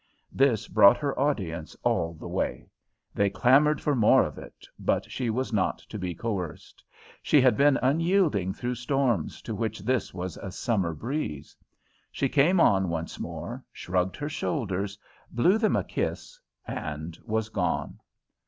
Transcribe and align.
This 0.31 0.67
brought 0.67 0.97
her 0.97 1.19
audience 1.19 1.75
all 1.83 2.15
the 2.15 2.27
way. 2.27 2.67
They 3.13 3.29
clamoured 3.29 3.79
for 3.79 3.93
more 3.93 4.23
of 4.23 4.39
it, 4.39 4.65
but 4.79 5.11
she 5.11 5.29
was 5.29 5.53
not 5.53 5.77
to 5.77 5.99
be 5.99 6.15
coerced. 6.15 6.83
She 7.21 7.39
had 7.39 7.55
been 7.55 7.77
unyielding 7.83 8.51
through 8.53 8.73
storms 8.81 9.43
to 9.43 9.53
which 9.53 9.81
this 9.81 10.11
was 10.11 10.37
a 10.37 10.49
summer 10.51 10.95
breeze. 10.95 11.55
She 12.11 12.29
came 12.29 12.59
on 12.59 12.89
once 12.89 13.19
more, 13.19 13.63
shrugged 13.71 14.17
her 14.17 14.27
shoulders, 14.27 14.97
blew 15.29 15.59
them 15.59 15.75
a 15.75 15.83
kiss, 15.83 16.39
and 16.65 17.15
was 17.23 17.49
gone. 17.49 17.99